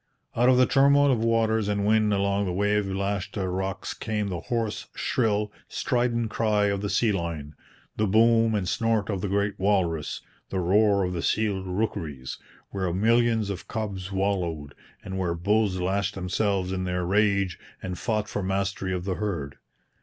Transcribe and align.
Out 0.35 0.49
of 0.49 0.57
the 0.57 0.65
turmoil 0.65 1.11
of 1.11 1.23
waters 1.23 1.67
and 1.67 1.85
wind 1.85 2.11
along 2.11 2.45
the 2.45 2.51
wave 2.51 2.87
lashed 2.87 3.37
rocks 3.37 3.93
came 3.93 4.29
the 4.29 4.39
hoarse, 4.39 4.87
shrill, 4.95 5.51
strident 5.67 6.31
cry 6.31 6.65
of 6.69 6.81
the 6.81 6.89
sea 6.89 7.11
lion, 7.11 7.53
the 7.97 8.07
boom 8.07 8.55
and 8.55 8.67
snort 8.67 9.11
of 9.11 9.21
the 9.21 9.27
great 9.27 9.59
walrus, 9.59 10.21
the 10.49 10.57
roar 10.59 11.03
of 11.03 11.13
the 11.13 11.21
seal 11.21 11.61
rookeries, 11.63 12.39
where 12.71 12.91
millions 12.91 13.51
of 13.51 13.67
cubs 13.67 14.11
wallowed, 14.11 14.73
and 15.03 15.19
where 15.19 15.35
bulls 15.35 15.79
lashed 15.79 16.15
themselves 16.15 16.71
in 16.71 16.83
their 16.85 17.05
rage 17.05 17.59
and 17.83 17.99
fought 17.99 18.27
for 18.27 18.41
mastery 18.41 18.91
of 18.95 19.05
the 19.05 19.13
herd. 19.21 19.59